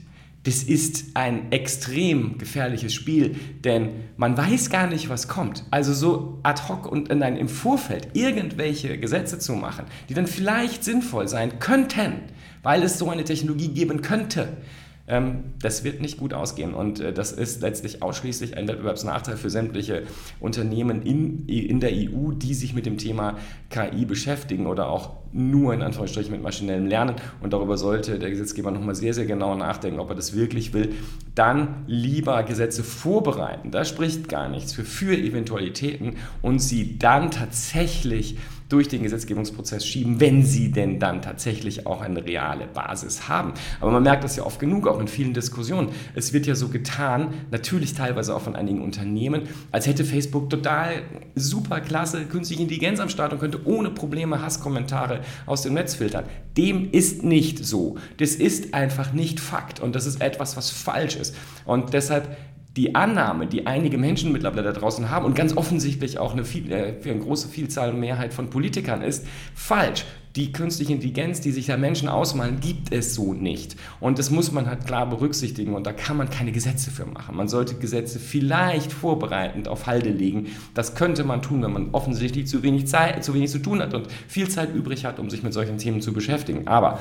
das 0.43 0.61
ist 0.61 1.15
ein 1.15 1.53
extrem 1.53 2.37
gefährliches 2.37 2.93
Spiel, 2.93 3.37
denn 3.63 3.91
man 4.17 4.35
weiß 4.35 4.69
gar 4.69 4.87
nicht, 4.87 5.07
was 5.07 5.29
kommt. 5.29 5.63
Also 5.71 5.93
so 5.93 6.39
ad 6.43 6.63
hoc 6.67 6.85
und 6.85 7.07
in 7.07 7.23
ein, 7.23 7.37
im 7.37 7.47
Vorfeld 7.47 8.09
irgendwelche 8.13 8.97
Gesetze 8.97 9.39
zu 9.39 9.53
machen, 9.53 9.85
die 10.09 10.13
dann 10.13 10.27
vielleicht 10.27 10.83
sinnvoll 10.83 11.29
sein 11.29 11.59
könnten, 11.59 12.23
weil 12.61 12.83
es 12.83 12.99
so 12.99 13.09
eine 13.09 13.23
Technologie 13.23 13.69
geben 13.69 14.01
könnte, 14.01 14.57
das 15.05 15.83
wird 15.83 15.99
nicht 16.01 16.17
gut 16.17 16.33
ausgehen. 16.33 16.73
Und 16.73 17.01
äh, 17.01 17.11
das 17.11 17.33
ist 17.33 17.61
letztlich 17.61 18.01
ausschließlich 18.01 18.55
ein 18.55 18.69
Wettbewerbsnachteil 18.69 19.35
für 19.35 19.49
sämtliche 19.49 20.03
Unternehmen 20.39 21.01
in, 21.01 21.45
in 21.47 21.81
der 21.81 21.91
EU, 21.91 22.31
die 22.31 22.53
sich 22.53 22.73
mit 22.73 22.85
dem 22.85 22.97
Thema 22.97 23.37
KI 23.69 24.05
beschäftigen 24.05 24.65
oder 24.65 24.87
auch 24.87 25.11
nur 25.33 25.73
in 25.73 25.81
Anführungsstrichen 25.81 26.31
mit 26.31 26.41
maschinellem 26.41 26.85
Lernen. 26.85 27.15
Und 27.41 27.51
darüber 27.51 27.77
sollte 27.77 28.17
der 28.17 28.29
Gesetzgeber 28.29 28.71
nochmal 28.71 28.95
sehr, 28.95 29.13
sehr 29.13 29.25
genau 29.25 29.55
nachdenken, 29.55 29.99
ob 29.99 30.09
er 30.09 30.15
das 30.15 30.35
wirklich 30.35 30.73
will. 30.73 30.93
Dann 31.35 31.83
lieber 31.85 32.41
Gesetze 32.43 32.81
vorbereiten. 32.83 33.71
Da 33.71 33.83
spricht 33.83 34.29
gar 34.29 34.47
nichts 34.47 34.71
für, 34.71 34.85
für 34.85 35.17
Eventualitäten 35.17 36.15
und 36.41 36.59
sie 36.59 36.97
dann 36.97 37.29
tatsächlich 37.29 38.37
durch 38.73 38.87
den 38.87 39.03
Gesetzgebungsprozess 39.03 39.85
schieben, 39.85 40.19
wenn 40.19 40.43
sie 40.43 40.71
denn 40.71 40.97
dann 40.97 41.21
tatsächlich 41.21 41.85
auch 41.85 42.01
eine 42.01 42.25
reale 42.25 42.65
Basis 42.65 43.29
haben. 43.29 43.53
Aber 43.79 43.91
man 43.91 44.01
merkt 44.01 44.23
das 44.23 44.35
ja 44.35 44.43
oft 44.43 44.59
genug, 44.59 44.87
auch 44.87 44.99
in 44.99 45.07
vielen 45.07 45.35
Diskussionen. 45.35 45.89
Es 46.15 46.33
wird 46.33 46.47
ja 46.47 46.55
so 46.55 46.69
getan, 46.69 47.35
natürlich 47.51 47.93
teilweise 47.93 48.35
auch 48.35 48.41
von 48.41 48.55
einigen 48.55 48.81
Unternehmen, 48.81 49.43
als 49.71 49.85
hätte 49.85 50.03
Facebook 50.03 50.49
total 50.49 51.03
super 51.35 51.81
klasse 51.81 52.25
künstliche 52.25 52.63
Intelligenz 52.63 52.99
am 52.99 53.09
Start 53.09 53.31
und 53.31 53.39
könnte 53.39 53.63
ohne 53.65 53.91
Probleme 53.91 54.41
Hasskommentare 54.41 55.19
aus 55.45 55.61
dem 55.61 55.75
Netz 55.75 55.93
filtern. 55.93 56.25
Dem 56.57 56.89
ist 56.91 57.23
nicht 57.23 57.63
so. 57.63 57.97
Das 58.17 58.31
ist 58.31 58.73
einfach 58.73 59.13
nicht 59.13 59.39
Fakt 59.39 59.81
und 59.81 59.93
das 59.93 60.07
ist 60.07 60.19
etwas, 60.19 60.57
was 60.57 60.71
falsch 60.71 61.15
ist. 61.15 61.35
Und 61.65 61.93
deshalb 61.93 62.35
die 62.75 62.95
Annahme, 62.95 63.45
die 63.45 63.67
einige 63.67 63.97
Menschen 63.97 64.31
mittlerweile 64.31 64.63
da 64.63 64.71
draußen 64.71 65.09
haben 65.09 65.25
und 65.25 65.35
ganz 65.35 65.55
offensichtlich 65.55 66.17
auch 66.17 66.33
eine, 66.33 66.43
viel, 66.43 66.71
äh, 66.71 66.95
eine 67.03 67.19
große 67.19 67.47
Vielzahl 67.47 67.91
und 67.91 67.99
Mehrheit 67.99 68.33
von 68.33 68.49
Politikern 68.49 69.01
ist, 69.01 69.25
falsch. 69.53 70.05
Die 70.35 70.51
künstliche 70.51 70.93
Intelligenz, 70.93 71.41
die 71.41 71.51
sich 71.51 71.67
da 71.67 71.77
Menschen 71.77 72.09
ausmalen, 72.09 72.59
gibt 72.59 72.91
es 72.91 73.13
so 73.13 73.35
nicht. 73.35 73.75
Und 73.99 74.17
das 74.17 74.31
muss 74.31 74.51
man 74.51 74.65
halt 74.65 74.87
klar 74.87 75.07
berücksichtigen 75.07 75.75
und 75.75 75.85
da 75.85 75.93
kann 75.93 76.17
man 76.17 76.27
keine 76.31 76.51
Gesetze 76.51 76.89
für 76.89 77.05
machen. 77.05 77.35
Man 77.35 77.47
sollte 77.47 77.75
Gesetze 77.75 78.19
vielleicht 78.19 78.91
vorbereitend 78.91 79.67
auf 79.67 79.85
Halde 79.85 80.09
legen. 80.09 80.47
Das 80.73 80.95
könnte 80.95 81.23
man 81.23 81.43
tun, 81.43 81.61
wenn 81.61 81.71
man 81.71 81.89
offensichtlich 81.91 82.47
zu 82.47 82.63
wenig 82.63 82.87
Zeit, 82.87 83.23
zu 83.23 83.35
wenig 83.35 83.51
zu 83.51 83.59
tun 83.59 83.79
hat 83.79 83.93
und 83.93 84.07
viel 84.27 84.49
Zeit 84.49 84.73
übrig 84.73 85.05
hat, 85.05 85.19
um 85.19 85.29
sich 85.29 85.43
mit 85.43 85.53
solchen 85.53 85.77
Themen 85.77 86.01
zu 86.01 86.13
beschäftigen. 86.13 86.67
Aber 86.67 86.97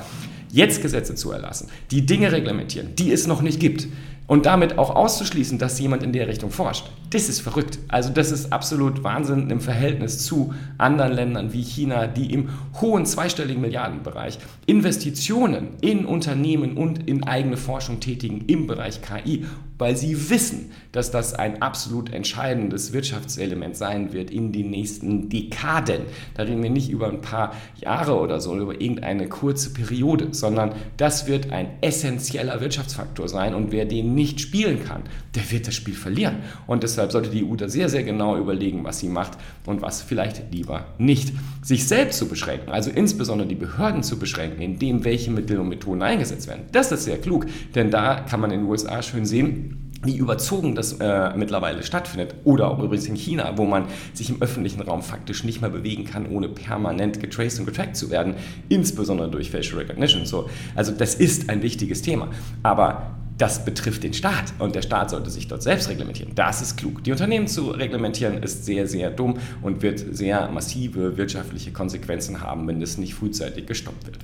jetzt 0.51 0.83
Gesetze 0.83 1.15
zu 1.15 1.31
erlassen, 1.31 1.69
die 1.89 2.05
Dinge 2.05 2.31
reglementieren, 2.31 2.95
die 2.95 3.11
es 3.11 3.25
noch 3.25 3.41
nicht 3.41 3.59
gibt, 3.59 3.87
und 4.27 4.45
damit 4.45 4.77
auch 4.77 4.95
auszuschließen, 4.95 5.57
dass 5.57 5.79
jemand 5.79 6.03
in 6.03 6.13
der 6.13 6.27
Richtung 6.27 6.51
forscht, 6.51 6.89
das 7.09 7.29
ist 7.29 7.41
verrückt. 7.41 7.79
Also 7.89 8.09
das 8.09 8.31
ist 8.31 8.51
absolut 8.51 9.03
Wahnsinn 9.03 9.49
im 9.49 9.59
Verhältnis 9.59 10.25
zu 10.25 10.53
anderen 10.77 11.13
Ländern 11.13 11.53
wie 11.53 11.61
China, 11.61 12.07
die 12.07 12.33
im 12.33 12.49
hohen 12.81 13.05
zweistelligen 13.05 13.61
Milliardenbereich 13.61 14.39
Investitionen 14.65 15.69
in 15.81 16.05
Unternehmen 16.05 16.77
und 16.77 17.07
in 17.07 17.23
eigene 17.23 17.57
Forschung 17.57 17.99
tätigen 17.99 18.45
im 18.47 18.65
Bereich 18.65 19.01
KI, 19.01 19.45
weil 19.77 19.97
sie 19.97 20.29
wissen, 20.29 20.71
dass 20.91 21.11
das 21.11 21.33
ein 21.33 21.61
absolut 21.61 22.11
entscheidendes 22.13 22.93
Wirtschaftselement 22.93 23.75
sein 23.75 24.13
wird 24.13 24.31
in 24.31 24.51
den 24.51 24.69
nächsten 24.69 25.29
Dekaden. 25.29 26.03
Da 26.35 26.43
reden 26.43 26.63
wir 26.63 26.69
nicht 26.69 26.89
über 26.89 27.09
ein 27.09 27.21
paar 27.21 27.53
Jahre 27.75 28.17
oder 28.17 28.39
so, 28.39 28.57
über 28.57 28.79
irgendeine 28.79 29.27
kurze 29.27 29.73
Periode, 29.73 30.29
sondern 30.31 30.73
das 30.97 31.27
wird 31.27 31.51
ein 31.51 31.67
essentieller 31.81 32.61
Wirtschaftsfaktor 32.61 33.27
sein 33.27 33.55
und 33.55 33.71
wer 33.71 33.85
den 33.85 34.12
nicht 34.15 34.39
spielen 34.41 34.83
kann, 34.83 35.03
der 35.35 35.49
wird 35.51 35.67
das 35.67 35.75
Spiel 35.75 35.95
verlieren. 35.95 36.37
Und 36.67 36.83
deshalb 36.83 37.11
sollte 37.11 37.29
die 37.29 37.43
EU 37.43 37.55
da 37.55 37.69
sehr, 37.69 37.89
sehr 37.89 38.03
genau 38.03 38.37
überlegen, 38.37 38.83
was 38.83 38.99
sie 38.99 39.09
macht 39.09 39.37
und 39.65 39.81
was 39.81 40.01
vielleicht 40.01 40.51
lieber 40.51 40.85
nicht. 40.97 41.33
Sich 41.61 41.87
selbst 41.87 42.19
zu 42.19 42.27
beschränken, 42.27 42.71
also 42.71 42.89
insbesondere 42.89 43.47
die 43.47 43.55
Behörden 43.55 44.03
zu 44.03 44.19
beschränken, 44.19 44.61
indem 44.61 45.03
welche 45.03 45.31
Mittel 45.31 45.59
und 45.59 45.69
Methoden 45.69 46.01
eingesetzt 46.01 46.47
werden, 46.47 46.63
das 46.71 46.91
ist 46.91 47.05
sehr 47.05 47.17
klug. 47.17 47.45
Denn 47.75 47.91
da 47.91 48.21
kann 48.21 48.39
man 48.39 48.51
in 48.51 48.61
den 48.61 48.69
USA 48.69 49.01
schön 49.01 49.25
sehen, 49.25 49.83
wie 50.03 50.17
überzogen 50.17 50.75
das 50.75 50.93
äh, 50.93 51.31
mittlerweile 51.35 51.83
stattfindet. 51.83 52.35
Oder 52.43 52.69
auch 52.69 52.79
übrigens 52.79 53.07
in 53.07 53.15
China, 53.15 53.53
wo 53.57 53.65
man 53.65 53.85
sich 54.13 54.29
im 54.29 54.41
öffentlichen 54.41 54.81
Raum 54.81 55.01
faktisch 55.01 55.43
nicht 55.43 55.61
mehr 55.61 55.69
bewegen 55.69 56.05
kann, 56.05 56.27
ohne 56.27 56.49
permanent 56.49 57.19
getraced 57.19 57.59
und 57.59 57.65
getrackt 57.65 57.95
zu 57.95 58.09
werden, 58.09 58.35
insbesondere 58.69 59.29
durch 59.29 59.49
Facial 59.49 59.79
Recognition. 59.79 60.25
So, 60.25 60.49
also 60.75 60.91
das 60.91 61.15
ist 61.15 61.49
ein 61.49 61.61
wichtiges 61.61 62.01
Thema. 62.01 62.29
Aber 62.63 63.15
das 63.37 63.65
betrifft 63.65 64.03
den 64.03 64.13
Staat 64.13 64.53
und 64.59 64.75
der 64.75 64.81
Staat 64.81 65.09
sollte 65.09 65.29
sich 65.29 65.47
dort 65.47 65.63
selbst 65.63 65.89
reglementieren. 65.89 66.33
Das 66.35 66.61
ist 66.61 66.77
klug. 66.77 67.03
Die 67.03 67.11
Unternehmen 67.11 67.47
zu 67.47 67.71
reglementieren 67.71 68.41
ist 68.43 68.65
sehr, 68.65 68.87
sehr 68.87 69.09
dumm 69.09 69.35
und 69.61 69.81
wird 69.81 69.99
sehr 70.15 70.49
massive 70.49 71.17
wirtschaftliche 71.17 71.71
Konsequenzen 71.71 72.41
haben, 72.41 72.67
wenn 72.67 72.81
es 72.81 72.97
nicht 72.97 73.15
frühzeitig 73.15 73.65
gestoppt 73.65 74.05
wird. 74.05 74.19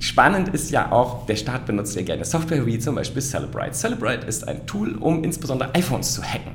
Spannend 0.00 0.48
ist 0.48 0.70
ja 0.70 0.92
auch, 0.92 1.26
der 1.26 1.36
Staat 1.36 1.66
benutzt 1.66 1.96
ja 1.96 2.02
gerne 2.02 2.24
Software 2.24 2.64
wie 2.64 2.78
zum 2.78 2.94
Beispiel 2.94 3.20
Celebrite. 3.20 3.72
Celebrite 3.72 4.26
ist 4.26 4.46
ein 4.46 4.64
Tool, 4.66 4.96
um 4.96 5.24
insbesondere 5.24 5.74
iPhones 5.74 6.14
zu 6.14 6.22
hacken. 6.22 6.52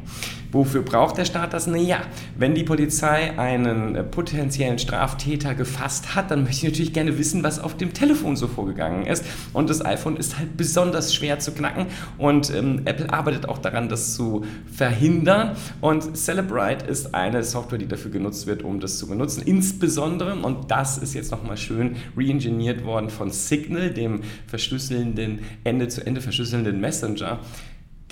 Wofür 0.54 0.84
braucht 0.84 1.18
der 1.18 1.26
Staat 1.26 1.54
das? 1.54 1.66
Naja, 1.66 2.02
wenn 2.38 2.54
die 2.54 2.64
Polizei 2.64 3.38
einen 3.40 3.96
äh, 3.96 4.04
potenziellen 4.04 4.78
Straftäter 4.78 5.56
gefasst 5.56 6.14
hat, 6.14 6.30
dann 6.30 6.44
möchte 6.44 6.68
ich 6.68 6.72
natürlich 6.72 6.94
gerne 6.94 7.18
wissen, 7.18 7.44
was 7.44 7.60
auf 7.60 7.76
dem 7.76 7.94
Telefon 7.94 8.36
so 8.36 8.48
vorgegangen 8.48 9.08
ist. 9.08 9.26
Und 9.52 9.72
das 9.72 9.84
iPhone 9.84 10.16
ist 10.16 10.38
halt 10.38 10.56
besonders 10.56 11.14
schwer 11.14 11.40
zu 11.40 11.54
knacken 11.54 11.88
und 12.20 12.54
ähm, 12.54 12.84
Apple 12.86 13.12
arbeitet 13.12 13.50
auch 13.50 13.58
daran, 13.58 13.90
das 13.90 14.14
zu 14.14 14.46
verhindern. 14.72 15.56
Und 15.82 16.16
Celebrite 16.16 16.86
ist 16.86 17.16
eine 17.16 17.44
Software, 17.44 17.80
die 17.80 17.88
dafür 17.88 18.12
genutzt 18.12 18.46
wird, 18.46 18.62
um 18.62 18.80
das 18.80 19.00
zu 19.00 19.08
benutzen. 19.08 19.42
Insbesondere, 19.44 20.36
und 20.36 20.70
das 20.70 21.00
ist 21.00 21.16
jetzt 21.16 21.32
nochmal 21.32 21.58
schön 21.58 21.96
reingeniert 22.16 22.86
worden 22.86 23.10
von 23.10 23.32
Signal, 23.32 23.90
dem 23.90 24.22
verschlüsselnden, 24.46 25.40
Ende-zu-Ende 25.64 26.22
verschlüsselnden 26.22 26.80
Messenger. 26.80 27.40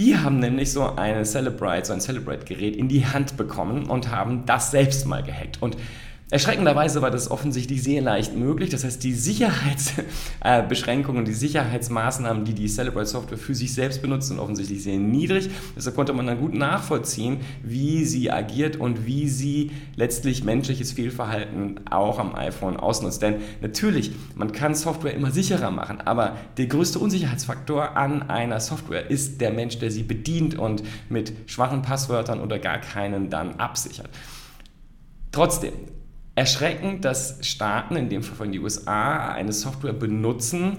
Die 0.02 0.18
haben 0.18 0.40
nämlich 0.40 0.72
so 0.72 0.96
eine 0.96 1.26
Celebrite, 1.26 1.86
so 1.86 1.94
ein 1.94 2.02
Celebrite-Gerät 2.02 2.76
in 2.76 2.88
die 2.88 3.06
Hand 3.06 3.38
bekommen 3.38 3.86
und 3.86 4.10
haben 4.10 4.48
das 4.48 4.72
selbst 4.72 5.06
mal 5.06 5.22
gehackt. 5.22 5.62
Und 5.62 5.78
Erschreckenderweise 6.32 7.02
war 7.02 7.12
das 7.12 7.30
offensichtlich 7.30 7.84
sehr 7.84 8.02
leicht 8.02 8.38
möglich. 8.38 8.70
Das 8.70 8.86
heißt, 8.86 9.04
die 9.04 9.14
Sicherheitsbeschränkungen, 9.14 11.26
die 11.32 11.34
Sicherheitsmaßnahmen, 11.34 12.46
die 12.46 12.54
die 12.54 12.70
Celebrite 12.70 13.08
Software 13.08 13.38
für 13.38 13.54
sich 13.54 13.74
selbst 13.74 14.02
benutzt, 14.02 14.30
sind 14.30 14.40
offensichtlich 14.40 14.82
sehr 14.82 14.98
niedrig. 14.98 15.50
Deshalb 15.76 15.98
konnte 15.98 16.14
man 16.14 16.28
dann 16.28 16.40
gut 16.40 16.54
nachvollziehen, 16.54 17.42
wie 17.64 18.06
sie 18.06 18.32
agiert 18.32 18.78
und 18.78 19.06
wie 19.06 19.28
sie 19.28 19.72
letztlich 19.98 20.46
menschliches 20.46 20.94
Fehlverhalten 20.94 21.82
auch 21.90 22.18
am 22.18 22.34
iPhone 22.34 22.78
ausnutzt. 22.78 23.22
Denn 23.22 23.42
natürlich, 23.62 24.14
man 24.34 24.54
kann 24.54 24.74
Software 24.74 25.14
immer 25.14 25.32
sicherer 25.32 25.70
machen, 25.70 26.00
aber 26.00 26.38
der 26.56 26.68
größte 26.68 26.98
Unsicherheitsfaktor 26.98 27.98
an 27.98 28.30
einer 28.30 28.62
Software 28.62 29.12
ist 29.12 29.42
der 29.42 29.52
Mensch, 29.52 29.80
der 29.80 29.92
sie 29.92 30.04
bedient 30.04 30.58
und 30.58 30.82
mit 31.10 31.34
schwachen 31.48 31.82
Passwörtern 31.82 32.40
oder 32.40 32.58
gar 32.58 32.78
keinen 32.78 33.30
dann 33.30 33.56
absichert. 33.56 34.10
Trotzdem, 35.34 35.74
erschreckend, 36.36 37.06
dass 37.06 37.38
Staaten, 37.42 37.96
in 37.96 38.10
dem 38.10 38.24
Fall 38.24 38.36
von 38.36 38.52
den 38.52 38.62
USA, 38.62 39.32
eine 39.34 39.54
Software 39.54 39.94
benutzen, 39.94 40.78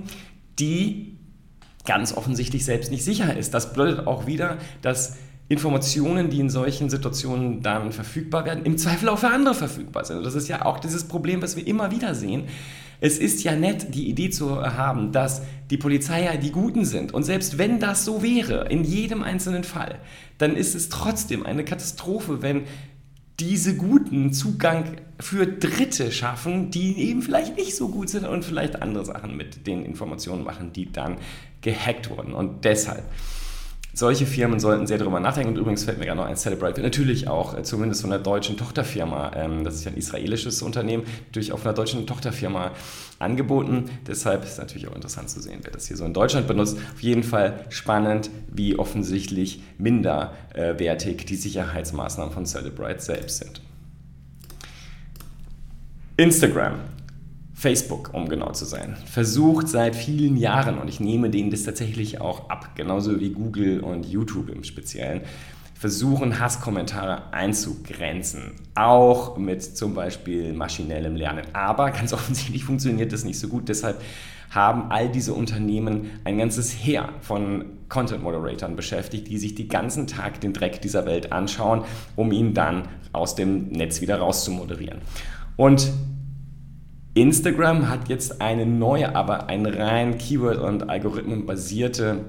die 0.59 1.19
ganz 1.85 2.17
offensichtlich 2.17 2.65
selbst 2.65 2.91
nicht 2.91 3.05
sicher 3.05 3.37
ist. 3.37 3.53
Das 3.55 3.73
bedeutet 3.73 4.07
auch 4.07 4.27
wieder, 4.27 4.59
dass 4.83 5.17
Informationen, 5.49 6.31
die 6.31 6.41
in 6.41 6.49
solchen 6.49 6.89
Situationen 6.89 7.61
dann 7.63 7.93
verfügbar 7.93 8.47
werden, 8.47 8.65
im 8.65 8.79
Zweifel 8.79 9.09
auch 9.09 9.19
für 9.19 9.29
andere 9.29 9.55
verfügbar 9.55 10.05
sind. 10.05 10.19
Und 10.19 10.25
das 10.25 10.35
ist 10.35 10.49
ja 10.49 10.65
auch 10.65 10.81
dieses 10.81 11.05
Problem, 11.05 11.43
was 11.43 11.57
wir 11.57 11.67
immer 11.67 11.91
wieder 11.91 12.15
sehen. 12.15 12.45
Es 13.01 13.19
ist 13.19 13.43
ja 13.43 13.57
nett, 13.57 13.95
die 13.95 14.09
Idee 14.09 14.31
zu 14.31 14.63
haben, 14.63 15.11
dass 15.11 15.43
die 15.71 15.77
Polizei 15.77 16.25
ja 16.25 16.37
die 16.37 16.53
Guten 16.53 16.85
sind. 16.85 17.13
Und 17.13 17.25
selbst 17.25 17.59
wenn 17.59 17.81
das 17.81 18.05
so 18.05 18.23
wäre, 18.23 18.69
in 18.71 18.85
jedem 18.85 19.25
einzelnen 19.25 19.65
Fall, 19.65 19.99
dann 20.39 20.57
ist 20.57 20.75
es 20.75 20.89
trotzdem 20.89 21.45
eine 21.45 21.65
Katastrophe, 21.65 22.43
wenn 22.43 22.63
diese 23.41 23.77
guten 23.77 24.33
Zugang 24.33 24.97
für 25.19 25.47
Dritte 25.47 26.13
schaffen, 26.13 26.71
die 26.71 26.99
eben 26.99 27.23
vielleicht 27.23 27.57
nicht 27.57 27.77
so 27.77 27.89
gut 27.89 28.09
sind 28.09 28.27
und 28.27 28.45
vielleicht 28.45 28.83
andere 28.83 29.05
Sachen 29.05 29.37
mit 29.37 29.67
den 29.67 29.85
Informationen 29.85 30.45
machen, 30.45 30.73
die 30.73 30.93
dann 30.93 31.17
gehackt 31.61 32.11
wurden. 32.11 32.35
Und 32.35 32.65
deshalb 32.65 33.05
solche 33.95 34.27
Firmen 34.27 34.59
sollten 34.59 34.87
sehr 34.87 34.99
darüber 34.99 35.21
nachdenken. 35.21 35.53
Und 35.53 35.59
übrigens 35.59 35.85
fällt 35.85 35.99
mir 35.99 36.07
gerade 36.07 36.19
noch 36.19 36.27
ein 36.27 36.37
Celebrate, 36.37 36.81
natürlich 36.81 37.29
auch, 37.29 37.57
äh, 37.57 37.63
zumindest 37.63 38.03
von 38.03 38.13
einer 38.13 38.23
deutschen 38.23 38.57
Tochterfirma, 38.57 39.33
ähm, 39.37 39.65
das 39.65 39.75
ist 39.75 39.85
ja 39.85 39.91
ein 39.91 39.97
israelisches 39.97 40.63
Unternehmen, 40.63 41.05
natürlich 41.27 41.53
auch 41.53 41.59
von 41.59 41.69
einer 41.69 41.77
deutschen 41.77 42.07
Tochterfirma 42.07 42.73
angeboten. 43.19 43.91
Deshalb 44.07 44.45
ist 44.45 44.53
es 44.53 44.59
natürlich 44.59 44.89
auch 44.89 44.95
interessant 44.95 45.31
zu 45.31 45.41
sehen, 45.41 45.61
wer 45.63 45.73
das 45.73 45.87
hier 45.87 45.97
so 45.97 46.05
in 46.05 46.15
Deutschland 46.15 46.47
benutzt. 46.47 46.77
Auf 46.95 47.01
jeden 47.03 47.23
Fall 47.23 47.67
spannend, 47.69 48.31
wie 48.51 48.79
offensichtlich 48.79 49.63
minderwertig 49.79 51.27
die 51.27 51.37
Sicherheitsmaßnahmen 51.37 52.33
von 52.33 52.47
Celebrate 52.47 53.01
selbst 53.01 53.39
sind. 53.39 53.61
Instagram 56.17 56.75
Facebook, 57.63 58.11
um 58.13 58.29
genau 58.29 58.51
zu 58.51 58.65
sein, 58.65 58.97
versucht 59.07 59.69
seit 59.69 59.95
vielen 59.95 60.37
Jahren, 60.37 60.79
und 60.79 60.89
ich 60.89 60.99
nehme 60.99 61.31
denen 61.31 61.53
das 61.53 61.63
tatsächlich 61.63 62.21
auch 62.21 62.51
ab, 62.51 62.71
genauso 62.75 63.21
wie 63.21 63.31
Google 63.31 63.79
und 63.79 64.05
YouTube 64.05 64.49
im 64.49 64.65
Speziellen, 64.65 65.21
versuchen 65.73 66.41
Hasskommentare 66.41 67.33
einzugrenzen, 67.33 68.55
auch 68.75 69.37
mit 69.37 69.63
zum 69.63 69.95
Beispiel 69.95 70.53
maschinellem 70.53 71.15
Lernen. 71.15 71.45
Aber 71.53 71.93
ganz 71.93 72.13
offensichtlich 72.13 72.65
funktioniert 72.65 73.13
das 73.13 73.25
nicht 73.25 73.39
so 73.39 73.47
gut. 73.47 73.69
Deshalb 73.69 74.03
haben 74.51 74.91
all 74.91 75.09
diese 75.09 75.33
Unternehmen 75.33 76.11
ein 76.25 76.39
ganzes 76.39 76.73
Heer 76.73 77.11
von 77.21 77.65
Content 77.89 78.25
Moderatoren 78.25 78.75
beschäftigt, 78.75 79.29
die 79.29 79.39
sich 79.39 79.55
den 79.55 79.69
ganzen 79.69 80.09
Tag 80.09 80.41
den 80.41 80.53
Dreck 80.53 80.83
dieser 80.83 81.07
Welt 81.07 81.31
anschauen, 81.31 81.85
um 82.17 82.33
ihn 82.33 82.55
dann 82.55 82.89
aus 83.13 83.37
dem 83.37 83.69
Netz 83.69 84.01
wieder 84.01 84.19
rauszumoderieren. 84.19 84.99
Und 85.57 85.93
Instagram 87.15 87.91
hat 87.91 88.09
jetzt 88.09 88.41
eine 88.41 88.65
neue, 88.65 89.15
aber 89.15 89.49
eine 89.49 89.79
rein 89.79 90.17
Keyword- 90.17 90.57
und 90.59 90.89
Algorithmenbasierte 90.89 92.25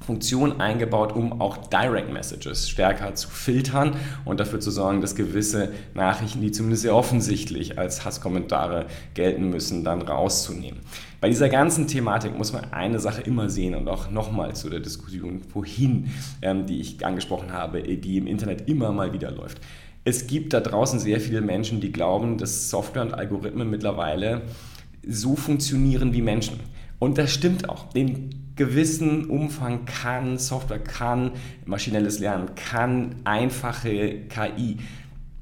Funktion 0.00 0.60
eingebaut, 0.60 1.12
um 1.14 1.40
auch 1.40 1.56
Direct 1.56 2.12
Messages 2.12 2.68
stärker 2.68 3.14
zu 3.16 3.28
filtern 3.28 3.96
und 4.24 4.38
dafür 4.38 4.60
zu 4.60 4.70
sorgen, 4.70 5.00
dass 5.00 5.16
gewisse 5.16 5.72
Nachrichten, 5.94 6.40
die 6.40 6.52
zumindest 6.52 6.82
sehr 6.82 6.94
offensichtlich 6.94 7.76
als 7.76 8.04
Hasskommentare 8.04 8.86
gelten 9.14 9.50
müssen, 9.50 9.82
dann 9.82 10.00
rauszunehmen. 10.00 10.80
Bei 11.20 11.28
dieser 11.28 11.48
ganzen 11.48 11.88
Thematik 11.88 12.38
muss 12.38 12.52
man 12.52 12.72
eine 12.72 13.00
Sache 13.00 13.22
immer 13.22 13.50
sehen 13.50 13.74
und 13.74 13.88
auch 13.88 14.10
nochmal 14.10 14.54
zu 14.54 14.70
der 14.70 14.80
Diskussion 14.80 15.42
vorhin, 15.42 16.10
ähm, 16.40 16.66
die 16.66 16.80
ich 16.80 17.04
angesprochen 17.04 17.52
habe, 17.52 17.82
die 17.82 18.16
im 18.16 18.28
Internet 18.28 18.68
immer 18.68 18.92
mal 18.92 19.12
wieder 19.12 19.32
läuft 19.32 19.60
es 20.04 20.26
gibt 20.26 20.52
da 20.52 20.60
draußen 20.60 20.98
sehr 20.98 21.20
viele 21.20 21.40
Menschen, 21.40 21.80
die 21.80 21.92
glauben, 21.92 22.38
dass 22.38 22.70
Software 22.70 23.02
und 23.02 23.14
Algorithmen 23.14 23.68
mittlerweile 23.68 24.42
so 25.06 25.36
funktionieren 25.36 26.12
wie 26.14 26.22
Menschen. 26.22 26.60
Und 26.98 27.18
das 27.18 27.32
stimmt 27.32 27.68
auch. 27.68 27.94
In 27.94 28.52
gewissen 28.56 29.26
Umfang 29.26 29.84
kann 29.84 30.38
Software, 30.38 30.78
kann 30.78 31.32
maschinelles 31.64 32.18
Lernen, 32.18 32.54
kann 32.54 33.16
einfache 33.24 34.26
KI 34.28 34.78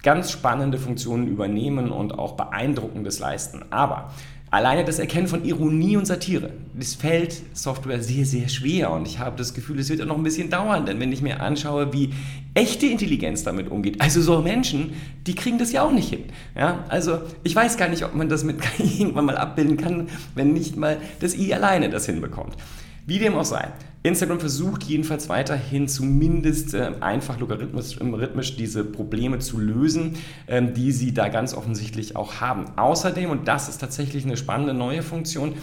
ganz 0.03 0.31
spannende 0.31 0.79
Funktionen 0.79 1.27
übernehmen 1.27 1.91
und 1.91 2.17
auch 2.17 2.37
beeindruckendes 2.37 3.19
leisten. 3.19 3.65
Aber 3.71 4.12
Alleine 4.50 4.83
das 4.85 4.99
Erkennen 4.99 5.28
von 5.28 5.45
Ironie 5.45 5.99
und 5.99 6.07
Satire, 6.07 6.50
das 6.75 6.95
fällt 6.95 7.43
Software 7.52 8.02
sehr, 8.02 8.25
sehr 8.25 8.49
schwer 8.49 8.90
und 8.90 9.07
ich 9.07 9.19
habe 9.19 9.37
das 9.37 9.52
Gefühl, 9.52 9.78
es 9.78 9.90
wird 9.90 10.00
auch 10.00 10.07
noch 10.07 10.17
ein 10.17 10.23
bisschen 10.23 10.49
dauern, 10.49 10.87
denn 10.87 10.99
wenn 11.00 11.12
ich 11.12 11.21
mir 11.21 11.40
anschaue, 11.40 11.93
wie 11.93 12.14
echte 12.55 12.87
Intelligenz 12.87 13.43
damit 13.43 13.71
umgeht, 13.71 14.00
also 14.00 14.23
so 14.23 14.40
Menschen, 14.40 14.95
die 15.26 15.35
kriegen 15.35 15.59
das 15.59 15.71
ja 15.73 15.83
auch 15.83 15.93
nicht 15.93 16.09
hin. 16.09 16.25
Ja? 16.57 16.85
Also 16.88 17.19
ich 17.45 17.55
weiß 17.55 17.76
gar 17.76 17.88
nicht, 17.88 18.05
ob 18.05 18.14
man 18.14 18.31
das 18.31 18.43
mit 18.43 18.61
KI 18.62 18.85
irgendwann 19.00 19.26
mal 19.26 19.37
abbilden 19.37 19.76
kann, 19.76 20.09
wenn 20.35 20.55
nicht 20.55 20.76
mal 20.76 20.97
das 21.21 21.37
I 21.37 21.52
alleine 21.52 21.90
das 21.90 22.07
hinbekommt. 22.07 22.57
Wie 23.09 23.19
dem 23.19 23.37
auch 23.37 23.45
sei. 23.47 23.69
Instagram 24.03 24.38
versucht 24.38 24.83
jedenfalls 24.85 25.31
weiterhin 25.31 25.88
zumindest 25.88 26.75
äh, 26.75 26.93
einfach 27.00 27.41
logarithmisch 27.41 28.55
diese 28.55 28.85
Probleme 28.85 29.38
zu 29.38 29.59
lösen, 29.59 30.17
ähm, 30.47 30.75
die 30.75 30.93
sie 30.93 31.15
da 31.15 31.29
ganz 31.29 31.55
offensichtlich 31.55 32.17
auch 32.17 32.43
haben. 32.43 32.67
Außerdem, 32.77 33.31
und 33.31 33.49
das 33.49 33.71
ist 33.71 33.79
tatsächlich 33.79 34.27
eine 34.27 34.37
spannende 34.37 34.75
neue 34.75 35.03
Funktion, 35.03 35.55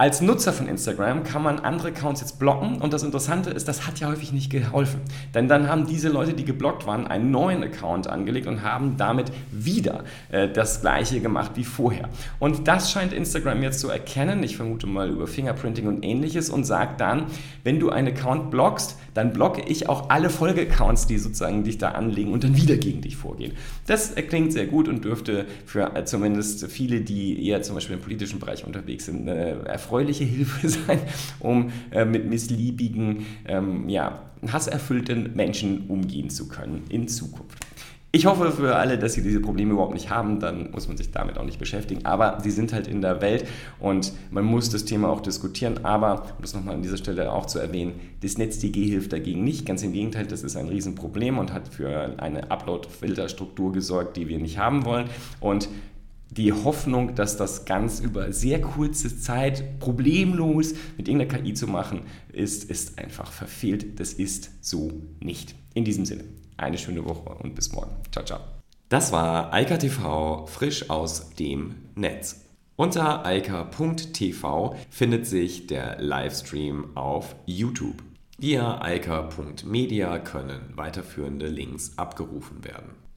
Als 0.00 0.22
Nutzer 0.22 0.54
von 0.54 0.66
Instagram 0.66 1.24
kann 1.24 1.42
man 1.42 1.58
andere 1.58 1.88
Accounts 1.88 2.22
jetzt 2.22 2.38
blocken 2.38 2.80
und 2.80 2.94
das 2.94 3.02
Interessante 3.02 3.50
ist, 3.50 3.68
das 3.68 3.86
hat 3.86 4.00
ja 4.00 4.08
häufig 4.08 4.32
nicht 4.32 4.48
geholfen. 4.48 5.02
Denn 5.34 5.46
dann 5.46 5.68
haben 5.68 5.86
diese 5.86 6.08
Leute, 6.08 6.32
die 6.32 6.46
geblockt 6.46 6.86
waren, 6.86 7.06
einen 7.06 7.30
neuen 7.30 7.62
Account 7.62 8.06
angelegt 8.06 8.46
und 8.46 8.62
haben 8.62 8.96
damit 8.96 9.30
wieder 9.52 10.04
äh, 10.30 10.48
das 10.48 10.80
gleiche 10.80 11.20
gemacht 11.20 11.50
wie 11.56 11.64
vorher. 11.64 12.08
Und 12.38 12.66
das 12.66 12.90
scheint 12.90 13.12
Instagram 13.12 13.62
jetzt 13.62 13.80
zu 13.80 13.90
erkennen, 13.90 14.42
ich 14.42 14.56
vermute 14.56 14.86
mal 14.86 15.10
über 15.10 15.26
Fingerprinting 15.26 15.86
und 15.86 16.02
ähnliches 16.02 16.48
und 16.48 16.64
sagt 16.64 17.02
dann, 17.02 17.26
wenn 17.62 17.78
du 17.78 17.90
einen 17.90 18.08
Account 18.08 18.50
blockst, 18.50 18.96
dann 19.12 19.34
blocke 19.34 19.60
ich 19.66 19.90
auch 19.90 20.08
alle 20.08 20.30
Folgeaccounts, 20.30 21.08
die 21.08 21.18
sozusagen 21.18 21.62
dich 21.62 21.76
da 21.76 21.90
anlegen 21.90 22.32
und 22.32 22.42
dann 22.42 22.56
wieder 22.56 22.78
gegen 22.78 23.02
dich 23.02 23.18
vorgehen. 23.18 23.52
Das 23.86 24.14
klingt 24.14 24.54
sehr 24.54 24.66
gut 24.66 24.88
und 24.88 25.04
dürfte 25.04 25.44
für 25.66 25.94
äh, 25.94 26.06
zumindest 26.06 26.66
viele, 26.68 27.02
die 27.02 27.46
eher 27.46 27.60
zum 27.60 27.74
Beispiel 27.74 27.96
im 27.96 28.02
politischen 28.02 28.38
Bereich 28.38 28.64
unterwegs 28.64 29.04
sind, 29.04 29.28
eine 29.28 29.66
erfreuliche 29.90 30.24
Hilfe 30.24 30.68
sein, 30.86 31.00
um 31.40 31.72
äh, 31.90 32.04
mit 32.04 32.28
missliebigen, 32.28 33.26
ähm, 33.46 33.88
ja, 33.88 34.22
hasserfüllten 34.46 35.34
Menschen 35.34 35.86
umgehen 35.88 36.30
zu 36.30 36.48
können 36.48 36.84
in 36.88 37.08
Zukunft. 37.08 37.58
Ich 38.12 38.26
hoffe 38.26 38.50
für 38.50 38.74
alle, 38.74 38.98
dass 38.98 39.12
sie 39.12 39.22
diese 39.22 39.38
Probleme 39.38 39.72
überhaupt 39.72 39.94
nicht 39.94 40.10
haben, 40.10 40.40
dann 40.40 40.72
muss 40.72 40.88
man 40.88 40.96
sich 40.96 41.12
damit 41.12 41.38
auch 41.38 41.44
nicht 41.44 41.60
beschäftigen. 41.60 42.06
Aber 42.06 42.38
sie 42.42 42.50
sind 42.50 42.72
halt 42.72 42.88
in 42.88 43.02
der 43.02 43.20
Welt 43.20 43.46
und 43.78 44.12
man 44.32 44.44
muss 44.44 44.68
das 44.68 44.84
Thema 44.84 45.08
auch 45.08 45.20
diskutieren. 45.20 45.84
Aber, 45.84 46.22
um 46.22 46.42
das 46.42 46.52
nochmal 46.52 46.74
an 46.74 46.82
dieser 46.82 46.96
Stelle 46.96 47.32
auch 47.32 47.46
zu 47.46 47.60
erwähnen, 47.60 47.92
das 48.20 48.36
NetzDG 48.36 48.84
hilft 48.86 49.12
dagegen 49.12 49.44
nicht. 49.44 49.64
Ganz 49.64 49.84
im 49.84 49.92
Gegenteil, 49.92 50.26
das 50.26 50.42
ist 50.42 50.56
ein 50.56 50.68
Riesenproblem 50.68 51.38
und 51.38 51.52
hat 51.52 51.68
für 51.68 52.18
eine 52.18 52.50
Upload-Filterstruktur 52.50 53.72
gesorgt, 53.72 54.16
die 54.16 54.26
wir 54.26 54.40
nicht 54.40 54.58
haben 54.58 54.84
wollen. 54.84 55.06
Und 55.38 55.68
die 56.30 56.52
Hoffnung, 56.52 57.14
dass 57.14 57.36
das 57.36 57.64
ganz 57.64 58.00
über 58.00 58.32
sehr 58.32 58.60
kurze 58.60 59.18
Zeit 59.18 59.78
problemlos 59.80 60.74
mit 60.96 61.08
irgendeiner 61.08 61.42
KI 61.42 61.54
zu 61.54 61.66
machen 61.66 62.02
ist, 62.32 62.70
ist 62.70 62.98
einfach 62.98 63.32
verfehlt. 63.32 63.98
Das 63.98 64.12
ist 64.12 64.50
so 64.60 64.92
nicht. 65.20 65.54
In 65.74 65.84
diesem 65.84 66.04
Sinne 66.04 66.24
eine 66.56 66.78
schöne 66.78 67.04
Woche 67.04 67.30
und 67.42 67.54
bis 67.54 67.72
morgen. 67.72 67.96
Ciao, 68.12 68.24
ciao. 68.24 68.40
Das 68.88 69.12
war 69.12 69.52
Eika 69.52 69.76
TV 69.76 70.46
frisch 70.46 70.90
aus 70.90 71.30
dem 71.30 71.76
Netz. 71.94 72.44
Unter 72.76 73.26
eika.tv 73.26 74.74
findet 74.88 75.26
sich 75.26 75.66
der 75.66 76.00
Livestream 76.00 76.96
auf 76.96 77.36
YouTube. 77.44 78.02
Via 78.38 78.80
eika.media 78.80 80.18
können 80.18 80.72
weiterführende 80.76 81.46
Links 81.46 81.98
abgerufen 81.98 82.64
werden. 82.64 82.99